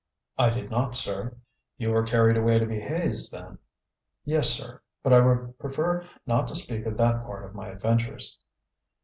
"I 0.35 0.49
did 0.49 0.71
not, 0.71 0.95
sir." 0.95 1.37
"You 1.77 1.91
were 1.91 2.01
carried 2.01 2.35
away 2.35 2.57
to 2.57 2.65
be 2.65 2.79
hazed, 2.79 3.31
then?" 3.31 3.59
"Yes, 4.25 4.49
sir; 4.49 4.81
but 5.03 5.13
I 5.13 5.19
would 5.19 5.59
prefer 5.59 6.03
not 6.25 6.47
to 6.47 6.55
speak 6.55 6.87
of 6.87 6.97
that 6.97 7.23
part 7.23 7.45
of 7.45 7.53
my 7.53 7.67
adventures." 7.67 8.35